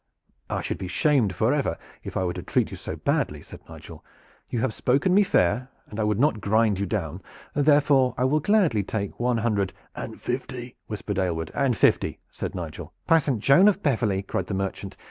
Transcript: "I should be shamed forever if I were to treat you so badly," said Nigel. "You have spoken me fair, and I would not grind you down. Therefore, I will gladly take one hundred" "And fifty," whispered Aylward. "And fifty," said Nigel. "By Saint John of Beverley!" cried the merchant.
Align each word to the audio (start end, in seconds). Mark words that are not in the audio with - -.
"I 0.49 0.63
should 0.63 0.79
be 0.79 0.87
shamed 0.87 1.35
forever 1.35 1.77
if 2.03 2.17
I 2.17 2.23
were 2.23 2.33
to 2.33 2.41
treat 2.41 2.71
you 2.71 2.75
so 2.75 2.95
badly," 2.95 3.43
said 3.43 3.59
Nigel. 3.69 4.03
"You 4.49 4.61
have 4.61 4.73
spoken 4.73 5.13
me 5.13 5.21
fair, 5.21 5.69
and 5.91 5.99
I 5.99 6.03
would 6.03 6.19
not 6.19 6.41
grind 6.41 6.79
you 6.79 6.87
down. 6.87 7.21
Therefore, 7.53 8.15
I 8.17 8.23
will 8.23 8.39
gladly 8.39 8.81
take 8.81 9.19
one 9.19 9.37
hundred" 9.37 9.73
"And 9.95 10.19
fifty," 10.19 10.75
whispered 10.87 11.19
Aylward. 11.19 11.51
"And 11.53 11.77
fifty," 11.77 12.17
said 12.31 12.55
Nigel. 12.55 12.93
"By 13.05 13.19
Saint 13.19 13.41
John 13.41 13.67
of 13.67 13.83
Beverley!" 13.83 14.23
cried 14.23 14.47
the 14.47 14.55
merchant. 14.55 14.97